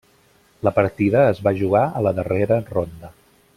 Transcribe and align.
La 0.67 0.73
partida 0.77 1.21
es 1.33 1.43
va 1.49 1.53
jugar 1.61 1.83
a 1.99 2.03
la 2.07 2.17
darrera 2.21 2.59
ronda. 2.73 3.15